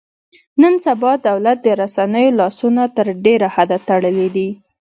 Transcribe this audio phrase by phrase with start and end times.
[0.61, 4.49] نن سبا دولت د رسنیو لاسونه تر ډېره حده تړلي دي.